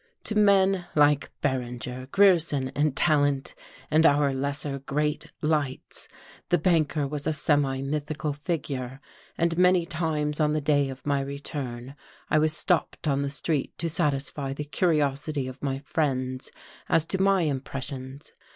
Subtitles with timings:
[0.23, 3.53] To men like Berringer, Grierson and Tallant
[3.91, 6.07] and our lesser great lights
[6.49, 8.99] the banker was a semi mythical figure,
[9.37, 11.93] and many times on the day of my return
[12.31, 16.49] I was stopped on the street to satisfy the curiosity of my friends
[16.89, 18.31] as to my impressions.